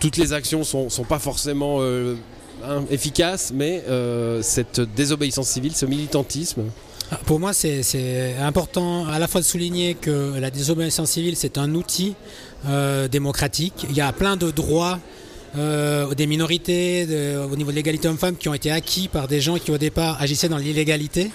toutes 0.00 0.16
les 0.16 0.32
actions 0.32 0.60
ne 0.60 0.64
sont, 0.64 0.90
sont, 0.90 1.04
pas 1.04 1.18
forcément 1.18 1.80
efficaces, 2.90 3.52
mais 3.54 3.82
cette 4.42 4.80
désobéissance 4.80 5.48
civile, 5.48 5.74
ce 5.74 5.86
militantisme, 5.86 6.62
pour 7.26 7.40
moi, 7.40 7.52
c'est 7.52 8.36
important 8.40 9.06
à 9.06 9.18
la 9.18 9.28
fois 9.28 9.40
de 9.40 9.46
souligner 9.46 9.94
que 9.94 10.38
la 10.38 10.50
désobéissance 10.50 11.10
civile, 11.10 11.36
c'est 11.36 11.58
un 11.58 11.74
outil 11.74 12.14
euh, 12.66 13.08
démocratique. 13.08 13.86
Il 13.90 13.96
y 13.96 14.00
a 14.00 14.12
plein 14.12 14.36
de 14.36 14.50
droits 14.50 14.98
euh, 15.56 16.14
des 16.14 16.26
minorités, 16.26 17.06
au 17.50 17.56
niveau 17.56 17.70
de 17.70 17.76
l'égalité 17.76 18.08
homme-femme, 18.08 18.36
qui 18.36 18.48
ont 18.48 18.54
été 18.54 18.70
acquis 18.70 19.08
par 19.08 19.28
des 19.28 19.40
gens 19.40 19.56
qui 19.58 19.70
au 19.70 19.78
départ 19.78 20.20
agissaient 20.20 20.48
dans 20.48 20.56
l'illégalité. 20.56 21.30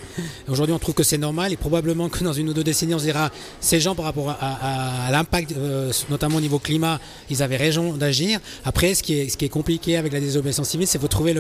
Aujourd'hui, 0.48 0.74
on 0.74 0.80
trouve 0.80 0.96
que 0.96 1.04
c'est 1.04 1.18
normal 1.18 1.54
et 1.54 1.58
probablement 1.58 2.10
que 2.10 2.24
dans 2.24 2.34
une 2.34 2.50
ou 2.50 2.54
deux 2.54 2.64
décennies, 2.64 2.96
on 2.96 3.00
se 3.00 3.06
dira 3.06 3.30
ces 3.60 3.80
gens 3.80 3.96
par 3.96 4.06
rapport 4.06 4.30
à, 4.30 5.10
l'impact, 5.12 5.54
euh, 5.58 5.92
notamment 6.10 6.38
au 6.38 6.42
niveau 6.42 6.60
climat, 6.60 7.00
ils 7.30 7.44
avaient 7.44 7.58
raison 7.58 7.94
d'agir. 7.94 8.40
Après, 8.66 8.94
ce 8.94 9.04
qui, 9.04 9.14
est, 9.14 9.50
compliqué 9.50 9.98
avec 9.98 10.14
la 10.14 10.20
désobéissance 10.20 10.70
civile, 10.70 10.88
c'est 10.88 11.02
de 11.02 11.08
trouver 11.08 11.34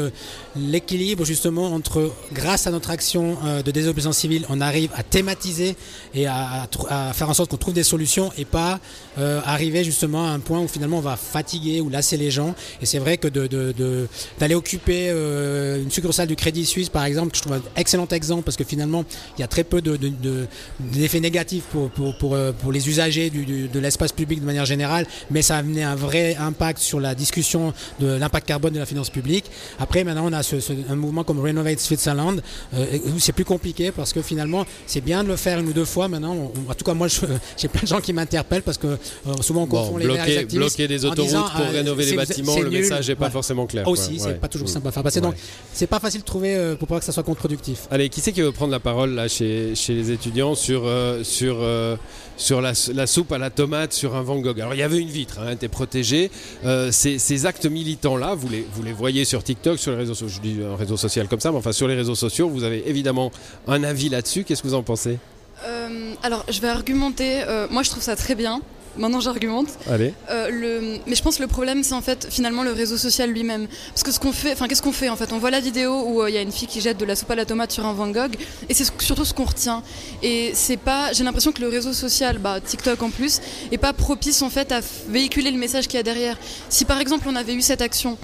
l'équilibre 0.55 1.25
justement 1.25 1.73
entre, 1.73 2.11
grâce 2.33 2.65
à 2.65 2.71
notre 2.71 2.89
action 2.89 3.37
euh, 3.45 3.61
de 3.61 3.71
désobéissance 3.71 4.17
civile, 4.17 4.45
on 4.49 4.61
arrive 4.61 4.91
à 4.95 5.03
thématiser 5.03 5.75
et 6.13 6.27
à, 6.27 6.67
faire 7.13 7.29
en 7.29 7.33
sorte 7.33 7.51
qu'on 7.51 7.57
trouve 7.57 7.73
des 7.73 7.83
solutions 7.83 8.31
et 8.37 8.45
pas 8.45 8.79
arriver 9.17 9.83
justement 9.83 10.25
à 10.25 10.29
un 10.29 10.39
point 10.39 10.59
où 10.59 10.67
finalement 10.67 10.99
on 10.99 11.01
va 11.01 11.17
fatiguer 11.17 11.81
ou 11.81 11.89
lasser 11.89 12.15
les 12.15 12.31
gens 12.31 12.55
Et 12.81 12.85
c'est 12.85 12.99
vrai 12.99 13.17
que 13.17 13.27
d'aller 13.27 13.47
de, 13.49 14.07
de, 14.39 14.55
occuper 14.55 15.09
euh, 15.09 15.81
une 15.81 15.91
succursale 15.91 16.27
du 16.27 16.35
Crédit 16.35 16.65
Suisse, 16.65 16.89
par 16.89 17.05
exemple, 17.05 17.35
je 17.35 17.41
trouve 17.41 17.53
un 17.53 17.61
excellent 17.75 18.07
exemple 18.07 18.43
parce 18.43 18.57
que 18.57 18.63
finalement, 18.63 19.05
il 19.37 19.41
y 19.41 19.43
a 19.43 19.47
très 19.47 19.63
peu 19.63 19.81
d'effets 19.81 21.19
négatifs 21.19 21.63
pour, 21.71 21.89
pour, 21.89 22.17
pour, 22.17 22.35
euh, 22.35 22.51
pour, 22.51 22.71
les 22.71 22.89
usagers 22.89 23.29
du, 23.29 23.45
du, 23.45 23.67
de 23.67 23.79
l'espace 23.79 24.11
public 24.11 24.41
de 24.41 24.45
manière 24.45 24.65
générale, 24.65 25.05
mais 25.31 25.41
ça 25.41 25.55
a 25.55 25.59
amené 25.59 25.83
un 25.83 25.95
vrai 25.95 26.35
impact 26.35 26.79
sur 26.79 26.99
la 26.99 27.15
discussion 27.15 27.73
de 27.99 28.07
l'impact 28.07 28.47
carbone 28.47 28.73
de 28.73 28.79
la 28.79 28.85
finance 28.85 29.09
publique. 29.09 29.45
Après, 29.79 30.03
maintenant, 30.03 30.27
on 30.27 30.33
a 30.33 30.43
ce, 30.43 30.59
ce, 30.59 30.73
un 30.89 30.95
mouvement 30.95 31.23
comme 31.23 31.39
Renovate 31.39 31.79
Switzerland, 31.79 32.41
euh, 32.73 32.85
où 33.15 33.19
c'est 33.19 33.33
plus 33.33 33.45
compliqué 33.45 33.91
parce 33.91 34.13
que 34.13 34.21
finalement, 34.21 34.65
c'est 34.87 35.01
bien 35.01 35.23
de 35.23 35.29
le 35.29 35.35
faire 35.35 35.59
une 35.59 35.67
ou 35.69 35.73
deux 35.73 35.85
fois. 35.85 36.07
Maintenant, 36.07 36.35
on, 36.35 36.71
en 36.71 36.73
tout 36.73 36.85
cas, 36.85 36.93
moi, 36.93 37.07
j'ai 37.57 37.67
plein 37.67 37.81
de 37.81 37.87
gens 37.87 38.01
qui 38.01 38.13
m'interpellent 38.13 38.63
parce 38.63 38.77
que 38.77 38.87
euh, 38.87 38.97
souvent 39.41 39.63
on 39.63 39.67
confond 39.67 39.91
bon, 39.91 39.97
les 39.97 40.05
bloquer, 40.07 40.87
des 40.87 41.05
autoroutes 41.05 41.27
disant, 41.27 41.49
pour 41.49 41.65
euh, 41.65 41.69
rénover 41.71 42.05
les 42.05 42.15
bâtiments, 42.15 42.55
le 42.63 42.69
nul. 42.69 42.79
message 42.81 43.07
n'est 43.09 43.15
pas 43.15 43.25
Ouais. 43.25 43.31
forcément 43.31 43.65
clair. 43.65 43.87
Aussi, 43.87 44.15
quoi. 44.15 44.25
c'est 44.25 44.31
Ouais. 44.33 44.39
pas 44.39 44.47
toujours 44.47 44.69
simple 44.69 44.87
à 44.87 44.91
faire 44.91 45.03
passer. 45.03 45.21
Donc, 45.21 45.33
Ouais. 45.33 45.39
c'est 45.73 45.87
pas 45.87 45.99
facile 45.99 46.21
de 46.21 46.25
trouver 46.25 46.55
euh, 46.55 46.75
pour 46.75 46.87
pas 46.87 46.99
que 46.99 47.05
ça 47.05 47.11
soit 47.11 47.23
contre-productif. 47.23 47.87
Allez, 47.91 48.09
qui 48.09 48.21
c'est 48.21 48.31
qui 48.31 48.41
veut 48.41 48.51
prendre 48.51 48.71
la 48.71 48.79
parole 48.79 49.15
là 49.15 49.27
chez, 49.27 49.73
chez 49.75 49.93
les 49.93 50.11
étudiants 50.11 50.55
sur, 50.55 50.83
euh, 50.85 51.23
sur, 51.23 51.57
euh, 51.59 51.95
sur 52.37 52.61
la, 52.61 52.73
la 52.93 53.07
soupe 53.07 53.31
à 53.31 53.37
la 53.37 53.49
tomate 53.49 53.93
sur 53.93 54.15
un 54.15 54.21
Van 54.21 54.37
Gogh? 54.39 54.59
Alors 54.59 54.73
il 54.73 54.79
y 54.79 54.83
avait 54.83 54.99
une 54.99 55.09
vitre, 55.09 55.39
hein, 55.41 55.51
était 55.51 55.67
protégée. 55.67 56.31
Euh, 56.65 56.91
ces, 56.91 57.19
ces 57.19 57.45
actes 57.45 57.65
militants-là, 57.65 58.35
vous 58.35 58.49
les, 58.49 58.65
vous 58.73 58.83
les 58.83 58.93
voyez 58.93 59.25
sur 59.25 59.43
TikTok, 59.43 59.77
sur 59.79 59.91
les 59.91 59.97
réseaux 59.97 60.13
sociaux, 60.15 60.39
je 60.43 60.47
dis 60.49 60.57
un 60.63 60.75
réseau 60.75 60.97
social 60.97 61.27
comme 61.27 61.39
ça, 61.39 61.51
mais 61.51 61.57
enfin 61.57 61.71
sur 61.71 61.87
les 61.87 61.95
réseaux 61.95 62.15
sociaux, 62.15 62.49
vous 62.49 62.63
avez 62.63 62.87
évidemment 62.89 63.31
un 63.67 63.83
avis 63.83 64.09
là-dessus. 64.09 64.43
Qu'est-ce 64.43 64.61
que 64.63 64.67
vous 64.67 64.73
en 64.75 64.83
pensez? 64.83 65.17
Euh, 65.65 66.13
alors, 66.23 66.45
je 66.49 66.61
vais 66.61 66.69
argumenter. 66.69 67.41
euh, 67.47 67.67
moi, 67.69 67.83
je 67.83 67.89
trouve 67.89 68.01
ça 68.03 68.15
très 68.15 68.33
bien. 68.35 68.61
Maintenant, 68.99 69.19
j'argumente. 69.21 69.67
Allez. 69.89 70.13
Euh, 70.29 70.49
le... 70.49 70.99
Mais 71.07 71.15
je 71.15 71.23
pense 71.23 71.37
que 71.37 71.41
le 71.41 71.47
problème, 71.47 71.83
c'est 71.83 71.93
en 71.95 72.01
fait 72.01 72.27
finalement 72.29 72.63
le 72.63 72.71
réseau 72.73 72.97
social 72.97 73.31
lui-même. 73.31 73.67
Parce 73.89 74.03
que 74.03 74.11
ce 74.11 74.19
qu'on 74.19 74.31
fait, 74.33 74.51
enfin, 74.51 74.67
qu'est-ce 74.67 74.81
qu'on 74.81 74.91
fait 74.91 75.09
en 75.09 75.15
fait? 75.15 75.31
On 75.33 75.39
voit 75.39 75.49
la 75.51 75.61
vidéo 75.61 76.03
où 76.05 76.21
euh, 76.21 76.29
il 76.29 76.35
y 76.35 76.37
a 76.37 76.41
une 76.41 76.51
fille 76.51 76.67
qui 76.67 76.81
jette 76.81 76.97
de 76.97 77.05
la 77.05 77.15
soupe 77.15 77.31
à 77.31 77.35
la 77.35 77.45
tomate 77.45 77.71
sur 77.71 77.85
un 77.85 77.93
Van 77.93 78.09
Gogh, 78.09 78.35
et 78.67 78.73
c'est 78.73 78.83
ce- 78.83 78.91
surtout 78.99 79.25
ce 79.25 79.33
qu'on 79.33 79.45
retient. 79.45 79.81
Et 80.21 80.51
c'est 80.53 80.77
pas, 80.77 81.13
j'ai 81.13 81.23
l'impression 81.23 81.51
que 81.51 81.61
le 81.61 81.69
réseau 81.69 81.93
social, 81.93 82.37
bah, 82.37 82.59
TikTok 82.59 83.01
en 83.01 83.09
plus, 83.09 83.39
est 83.71 83.77
pas 83.77 83.93
propice 83.93 84.41
en 84.41 84.49
fait 84.49 84.71
à 84.71 84.81
véhiculer 85.07 85.49
le 85.51 85.57
message 85.57 85.87
qu'il 85.87 85.95
y 85.97 85.99
a 86.01 86.03
derrière. 86.03 86.37
Si 86.69 86.83
par 86.85 86.99
exemple 86.99 87.25
on 87.29 87.35
avait 87.37 87.53
eu 87.53 87.61
cette 87.61 87.81
action 87.81 88.17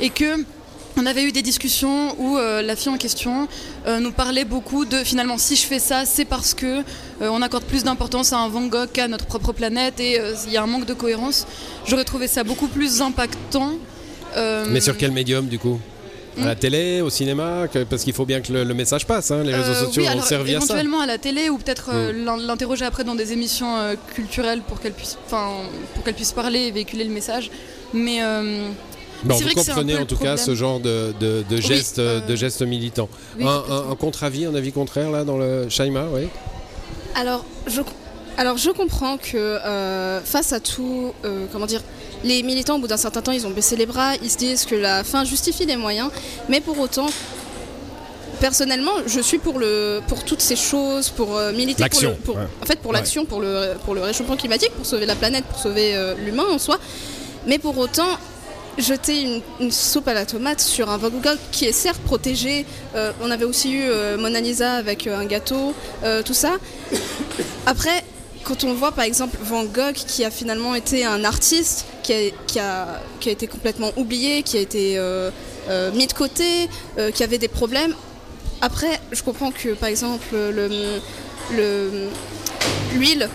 et 0.00 0.08
que 0.10 0.44
on 0.96 1.06
avait 1.06 1.24
eu 1.24 1.32
des 1.32 1.42
discussions 1.42 2.14
où 2.18 2.36
euh, 2.36 2.60
la 2.62 2.76
fille 2.76 2.90
en 2.92 2.98
question 2.98 3.48
euh, 3.86 3.98
nous 3.98 4.12
parlait 4.12 4.44
beaucoup 4.44 4.84
de 4.84 4.98
finalement 4.98 5.38
si 5.38 5.56
je 5.56 5.62
fais 5.66 5.78
ça 5.78 6.04
c'est 6.04 6.24
parce 6.26 6.52
que 6.54 6.66
euh, 6.80 6.82
on 7.30 7.40
accorde 7.42 7.64
plus 7.64 7.82
d'importance 7.84 8.32
à 8.32 8.38
un 8.38 8.48
Van 8.48 8.66
Gogh 8.66 8.88
qu'à 8.92 9.08
notre 9.08 9.26
propre 9.26 9.52
planète 9.52 10.00
et 10.00 10.20
il 10.46 10.52
y 10.52 10.56
a 10.56 10.62
un 10.62 10.66
manque 10.66 10.84
de 10.86 10.94
cohérence. 10.94 11.46
J'aurais 11.86 12.04
trouvé 12.04 12.26
ça 12.28 12.44
beaucoup 12.44 12.66
plus 12.68 13.00
impactant. 13.02 13.72
Mais 14.36 14.80
sur 14.80 14.96
quel 14.96 15.12
médium 15.12 15.46
du 15.46 15.58
coup? 15.58 15.78
À 16.40 16.46
la 16.46 16.54
Hmm. 16.54 16.58
télé, 16.58 17.00
au 17.02 17.10
cinéma 17.10 17.68
que- 17.70 17.84
Parce 17.84 18.04
qu'il 18.04 18.14
faut 18.14 18.24
bien 18.24 18.40
que 18.40 18.50
le, 18.54 18.64
le 18.64 18.72
message 18.72 19.06
passe. 19.06 19.30
hein, 19.30 19.42
Les 19.44 19.54
réseaux 19.54 19.74
sociaux 19.74 20.02
oui, 20.02 20.08
ont 20.08 20.12
alors, 20.12 20.24
servi 20.24 20.54
à 20.54 20.60
ça. 20.60 20.64
éventuellement 20.64 21.00
à 21.02 21.06
la 21.06 21.18
télé 21.18 21.50
ou 21.50 21.58
peut-être 21.58 21.90
l'in- 22.14 22.38
l'interroger 22.38 22.86
après 22.86 23.04
dans 23.04 23.14
des 23.14 23.32
émissions 23.34 23.76
culturelles 24.14 24.62
pour 24.66 24.80
qu'elle 24.80 24.94
puisse, 24.94 25.18
pour 25.28 26.02
qu'elle 26.04 26.14
puisse 26.14 26.32
parler 26.32 26.60
et 26.60 26.70
véhiculer 26.70 27.04
le 27.04 27.10
message. 27.12 27.50
Mais 27.92 28.20
Bon, 29.24 29.36
vous 29.36 29.48
comprenez 29.54 29.96
en 29.96 30.04
tout 30.06 30.16
cas 30.16 30.36
ce 30.36 30.54
genre 30.54 30.80
de, 30.80 31.14
de, 31.20 31.44
de 31.48 31.56
gestes, 31.60 31.98
euh, 32.00 32.20
de 32.20 32.34
gestes 32.36 32.62
militants. 32.62 33.08
oui, 33.38 33.44
un, 33.46 33.62
un- 33.72 33.90
un 33.90 33.94
contre-avis, 33.94 34.46
un 34.46 34.54
avis 34.54 34.72
contraire 34.72 35.10
là 35.10 35.24
dans 35.24 35.38
le 35.38 35.68
Shaima, 35.68 36.06
oui. 36.12 36.28
Alors, 37.14 37.44
je, 37.66 37.82
alors 38.36 38.56
je 38.58 38.70
comprends 38.70 39.18
que 39.18 39.36
euh, 39.36 40.20
face 40.24 40.52
à 40.52 40.60
tout, 40.60 41.12
euh, 41.24 41.46
comment 41.52 41.66
dire, 41.66 41.82
les 42.24 42.42
militants 42.42 42.76
au 42.76 42.78
bout 42.78 42.86
d'un 42.88 42.96
certain 42.96 43.22
temps, 43.22 43.32
ils 43.32 43.46
ont 43.46 43.50
baissé 43.50 43.76
les 43.76 43.86
bras, 43.86 44.14
ils 44.22 44.30
se 44.30 44.38
disent 44.38 44.64
que 44.64 44.74
la 44.74 45.04
fin 45.04 45.24
justifie 45.24 45.66
les 45.66 45.76
moyens, 45.76 46.10
mais 46.48 46.60
pour 46.60 46.78
autant, 46.80 47.06
personnellement, 48.40 48.92
je 49.06 49.20
suis 49.20 49.38
pour 49.38 49.58
le, 49.58 50.00
pour 50.08 50.24
toutes 50.24 50.40
ces 50.40 50.56
choses, 50.56 51.10
pour 51.10 51.36
euh, 51.36 51.52
militer 51.52 51.74
pour, 51.74 51.82
L'action, 51.84 52.10
le- 52.10 52.16
pour- 52.16 52.36
ouais. 52.36 52.42
en 52.62 52.66
fait, 52.66 52.78
pour 52.80 52.90
Ouais. 52.92 52.96
l'action, 52.98 53.24
pour 53.24 53.40
le, 53.40 53.74
pour 53.84 53.94
le 53.94 54.02
réchauffement 54.02 54.36
climatique, 54.36 54.70
pour 54.76 54.86
sauver 54.86 55.06
la 55.06 55.14
planète, 55.14 55.44
pour 55.44 55.58
sauver 55.58 55.94
euh, 55.94 56.14
l'humain 56.16 56.44
en 56.50 56.58
soi, 56.58 56.78
mais 57.46 57.58
pour 57.58 57.76
autant. 57.78 58.08
Jeter 58.78 59.40
une, 59.60 59.70
soupe 59.70 60.08
à 60.08 60.14
la 60.14 60.24
tomate 60.24 60.60
sur 60.60 60.90
un 60.90 60.96
Van 60.96 61.10
Gogh 61.10 61.38
qui 61.50 61.66
est 61.66 61.72
certes 61.72 62.00
protégé. 62.00 62.64
Euh, 62.94 63.12
on 63.22 63.30
avait 63.30 63.44
aussi 63.44 63.72
eu 63.72 63.82
euh, 63.84 64.16
Mona 64.16 64.40
Lisa 64.40 64.74
avec 64.74 65.06
euh, 65.06 65.18
un 65.18 65.26
gâteau, 65.26 65.74
tout 66.24 66.34
ça. 66.34 66.56
Après, 67.66 68.02
quand 68.44 68.64
on 68.64 68.72
voit 68.72 68.92
par 68.92 69.04
exemple 69.04 69.36
Van 69.42 69.64
Gogh 69.64 69.92
qui 69.94 70.24
a 70.24 70.30
finalement 70.30 70.74
été 70.74 71.04
un 71.04 71.22
artiste 71.24 71.84
qui 72.02 72.12
a, 72.12 72.30
qui 72.46 72.58
a, 72.58 73.00
qui 73.20 73.28
a 73.28 73.32
été 73.32 73.46
complètement 73.46 73.92
oublié, 73.96 74.42
qui 74.42 74.56
a 74.56 74.60
été 74.60 74.98
mis 75.94 76.06
de 76.06 76.12
côté, 76.12 76.68
qui 77.14 77.22
avait 77.22 77.38
des 77.38 77.48
problèmes. 77.48 77.94
Après, 78.62 79.00
je 79.12 79.22
comprends 79.22 79.50
que 79.52 79.74
par 79.74 79.88
exemple 79.88 80.26
le, 80.32 80.68
le- 81.54 82.08
l'huile, 82.94 83.28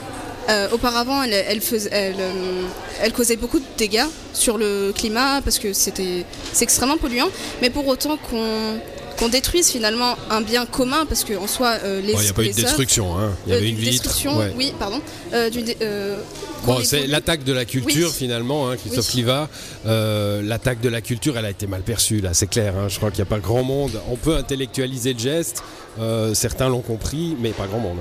euh, 0.49 0.67
auparavant, 0.71 1.23
elle, 1.23 1.33
elle, 1.33 1.61
faisait- 1.61 1.89
elle, 1.91 2.15
euh, 2.19 2.63
elle 3.01 3.13
causait 3.13 3.35
beaucoup 3.35 3.59
de 3.59 3.65
dégâts 3.77 4.05
sur 4.33 4.57
le 4.57 4.91
climat 4.95 5.41
parce 5.41 5.59
que 5.59 5.73
c'était, 5.73 6.25
c'est 6.53 6.63
extrêmement 6.63 6.97
polluant. 6.97 7.29
Mais 7.61 7.69
pour 7.69 7.85
autant 7.87 8.17
qu'on, 8.17 8.79
qu'on 9.17 9.27
détruise 9.29 9.69
finalement 9.69 10.15
un 10.29 10.41
bien 10.41 10.65
commun, 10.65 11.05
parce 11.07 11.23
qu'en 11.23 11.47
soi, 11.47 11.75
euh, 11.83 12.01
les 12.01 12.13
Bon, 12.13 12.19
Il 12.19 12.23
n'y 12.23 12.29
a 12.29 12.33
pas 12.33 12.43
eu 12.43 12.49
de 12.49 12.53
destruction, 12.53 13.17
hein. 13.17 13.31
il 13.45 13.51
y 13.51 13.55
euh, 13.55 13.57
avait 13.57 13.69
une 13.69 13.75
d'une 13.75 13.83
vitre. 13.89 14.03
destruction, 14.03 14.37
ouais. 14.37 14.53
oui, 14.55 14.73
pardon. 14.79 15.01
euh, 15.33 15.49
euh, 15.81 16.17
Bon, 16.65 16.79
c'est 16.83 17.07
l'attaque 17.07 17.43
de 17.43 17.53
la 17.53 17.65
culture 17.65 18.07
Oui. 18.09 18.13
finalement, 18.17 18.69
hein, 18.69 18.77
Christophe 18.77 19.05
Oui. 19.07 19.11
Cliva. 19.13 19.47
Euh, 19.85 20.41
l'attaque 20.43 20.81
de 20.81 20.89
la 20.89 21.01
culture, 21.01 21.37
elle 21.37 21.45
a 21.45 21.49
été 21.51 21.67
mal 21.67 21.81
perçue, 21.81 22.19
là, 22.19 22.33
c'est 22.33 22.47
clair. 22.47 22.73
hein. 22.77 22.87
Je 22.89 22.97
crois 22.97 23.09
qu'il 23.11 23.19
n'y 23.23 23.27
a 23.27 23.29
pas 23.29 23.39
grand 23.39 23.63
monde. 23.63 23.99
On 24.09 24.15
peut 24.15 24.35
intellectualiser 24.35 25.13
le 25.13 25.19
geste, 25.19 25.61
euh, 25.99 26.33
certains 26.33 26.67
l'ont 26.69 26.81
compris, 26.81 27.35
mais 27.39 27.51
pas 27.51 27.67
grand 27.67 27.79
monde. 27.79 27.99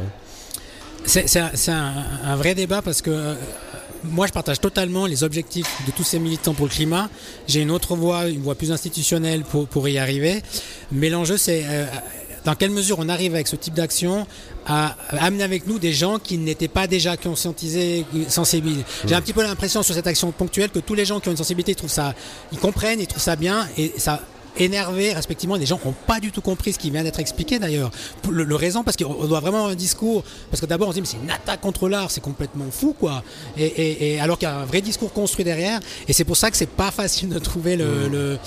C'est 1.07 1.71
un, 1.71 2.37
vrai 2.37 2.55
débat 2.55 2.83
parce 2.83 3.01
que 3.01 3.11
euh, 3.11 3.35
moi 4.05 4.27
je 4.27 4.33
partage 4.33 4.61
totalement 4.61 5.07
les 5.07 5.25
objectifs 5.25 5.69
de 5.87 5.93
tous 5.93 6.05
ces 6.05 6.19
militants 6.19 6.55
pour 6.55 6.67
le 6.67 6.71
climat. 6.71 7.09
J'ai 7.47 7.63
une 7.63 7.71
autre 7.71 7.97
voie, 7.97 8.29
une 8.29 8.43
voie 8.43 8.55
plus 8.55 8.73
institutionnelle 8.73 9.43
pour, 9.43 9.69
pour 9.69 9.89
y 9.89 9.99
arriver. 9.99 10.43
Mais 10.93 11.09
l'enjeu 11.09 11.37
c'est 11.37 11.65
euh, 11.67 11.87
dans 12.45 12.55
quelle 12.55 12.71
mesure 12.71 12.99
on 12.99 13.09
arrive 13.09 13.35
avec 13.35 13.49
ce 13.49 13.57
type 13.57 13.75
d'action 13.75 14.27
à 14.67 14.97
amener 15.11 15.45
avec 15.45 15.67
nous 15.67 15.79
des 15.79 15.93
gens 15.93 16.19
qui 16.19 16.39
n'étaient 16.39 16.69
pas 16.69 16.87
déjà 16.87 17.17
conscientisés, 17.17 18.05
sensibiles. 18.29 18.83
J'ai 19.07 19.15
un 19.15 19.21
petit 19.21 19.33
peu 19.33 19.43
l'impression 19.43 19.83
sur 19.83 19.95
cette 19.95 20.07
action 20.07 20.33
ponctuelle 20.33 20.71
que 20.71 20.79
tous 20.81 20.95
les 20.95 21.05
gens 21.05 21.21
qui 21.21 21.29
ont 21.29 21.33
une 21.33 21.37
sensibilité 21.37 21.73
ils 21.73 21.77
trouvent 21.77 21.91
ça, 21.91 22.15
ils 22.53 22.59
comprennent, 22.59 23.01
ils 23.01 23.07
trouvent 23.07 23.23
ça 23.23 23.37
bien 23.37 23.69
et 23.77 23.93
ça 23.97 24.23
énervé 24.59 25.13
respectivement 25.13 25.57
des 25.59 25.67
gens 25.67 25.79
qui 25.79 25.87
n'ont 25.87 25.95
pas 26.07 26.21
du 26.21 26.33
tout 26.33 26.41
compris 26.41 26.73
ce 26.73 26.79
qui 26.79 26.91
vient 26.91 27.03
d'être 27.03 27.21
expliqué 27.21 27.59
d'ailleurs. 27.59 27.91
Le, 28.31 28.45
le 28.45 28.55
raison 28.55 28.83
parce 28.83 28.97
qu'on 28.97 29.27
doit 29.27 29.41
vraiment 29.41 29.59
avoir 29.59 29.73
un 29.73 29.75
discours 29.75 30.25
parce 30.51 30.61
que 30.61 30.67
d'abord 30.67 30.89
on 30.89 30.91
se 30.93 30.97
dit 30.97 31.01
mais 31.03 31.07
c'est 31.07 31.19
une 31.23 31.31
attaque 31.31 31.61
contre 31.61 31.89
l'art 31.89 32.11
c'est 32.11 32.21
complètement 32.21 32.67
fou 32.71 32.95
quoi. 32.99 33.23
Et, 33.57 33.65
et- 33.67 34.15
et 34.15 34.21
alors 34.21 34.39
qu'il 34.39 34.49
y 34.49 34.51
a 34.51 34.59
un 34.59 34.65
vrai 34.65 34.81
discours 34.81 35.13
construit 35.13 35.45
derrière 35.45 35.81
et 36.09 36.13
c'est 36.13 36.25
pour 36.25 36.37
ça 36.37 36.51
que 36.51 36.57
c'est 36.57 36.67
pas 36.69 36.91
facile 36.91 37.29
de 37.29 37.39
trouver 37.39 37.77
le, 37.77 38.09
le- 38.09 38.39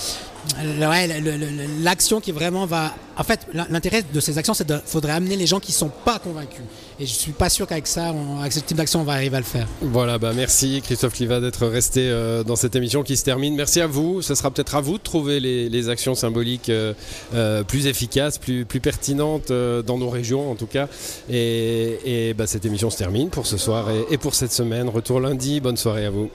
l'action 1.82 2.20
qui 2.22 2.32
vraiment 2.32 2.66
va 2.66 2.94
en 3.18 3.24
fait 3.24 3.48
l'in- 3.54 3.68
l'intérêt 3.70 4.04
de 4.14 4.20
ces 4.20 4.38
actions 4.38 4.54
c'est 4.54 4.68
de 4.68 4.80
faudrait 4.86 5.12
amener 5.14 5.36
les 5.36 5.48
gens 5.48 5.60
qui 5.60 5.72
sont 5.72 5.92
pas 6.06 6.20
convaincus 6.20 6.64
et 7.00 7.06
je 7.06 7.14
suis 7.14 7.32
pas 7.32 7.50
sûr 7.50 7.68
qu'avec 7.68 7.88
ça 7.88 8.14
avec 8.40 8.52
ce 8.52 8.60
type 8.60 8.78
d'action 8.78 9.02
on 9.02 9.04
va 9.04 9.14
arriver 9.14 9.38
à 9.38 9.40
le 9.40 9.46
faire 9.46 9.68
Voilà, 9.82 10.18
bah 10.18 10.32
merci 10.36 10.82
Christophe 10.84 11.14
Cliva 11.14 11.40
d'être 11.40 11.66
resté 11.68 12.10
euh, 12.10 12.44
dans 12.44 12.56
cette 12.56 12.76
émission 12.76 13.04
qui 13.04 13.16
se 13.18 13.24
termine. 13.24 13.56
Merci 13.56 13.82
à 13.82 13.88
vous. 13.88 14.22
Ce 14.22 14.36
sera 14.36 14.52
peut-être 14.52 14.76
à 14.76 14.82
vous 14.82 14.98
de 14.98 15.04
trouver 15.04 15.40
les, 15.40 15.90
actions 15.90 16.16
symboliques 16.16 16.70
euh, 16.70 16.94
euh, 17.34 17.64
plus 17.64 17.88
efficaces, 17.88 18.38
plus, 18.38 18.66
pertinentes 18.66 19.52
dans 19.52 19.98
nos 19.98 20.10
régions 20.10 20.52
en 20.52 20.56
tout 20.56 20.68
cas. 20.68 20.88
Et, 21.30 22.34
bah, 22.38 22.48
cette 22.48 22.66
émission 22.66 22.90
se 22.90 22.98
termine 22.98 23.30
pour 23.30 23.46
ce 23.48 23.58
soir 23.58 23.88
et 24.10 24.18
pour 24.18 24.36
cette 24.36 24.52
semaine. 24.52 24.90
Retour 24.90 25.20
lundi. 25.20 25.60
Bonne 25.60 25.78
soirée 25.78 26.06
à 26.06 26.10
vous. 26.10 26.30